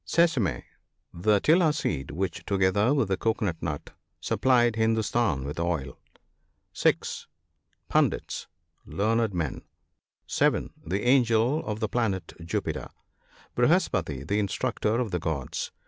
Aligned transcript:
(5) 0.07 0.07
Sesasum.— 0.31 0.63
The" 1.13 1.39
tilla" 1.41 1.71
seed; 1.73 2.09
which, 2.09 2.43
together 2.47 2.91
with 2.91 3.09
the 3.09 3.17
cocoa 3.17 3.53
nut, 3.61 3.91
supplies 4.19 4.71
Hindostan 4.73 5.43
with 5.45 5.59
oil. 5.59 5.95
(6.) 6.73 7.27
Pundits.— 7.87 8.47
Learned 8.87 9.35
men. 9.35 9.61
(7.) 10.25 10.71
The 10.87 11.03
angel 11.03 11.63
of 11.67 11.81
the 11.81 11.87
planet 11.87 12.33
Jupiter.— 12.43 12.89
Vrihaspati, 13.55 14.27
the 14.27 14.39
Instructor 14.39 14.99
of 14.99 15.11
the 15.11 15.19
gods. 15.19 15.71